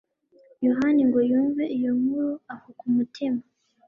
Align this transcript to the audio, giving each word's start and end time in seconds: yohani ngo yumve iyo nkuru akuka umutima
yohani 0.65 1.01
ngo 1.07 1.19
yumve 1.29 1.63
iyo 1.77 1.91
nkuru 1.99 2.31
akuka 2.53 2.81
umutima 2.89 3.39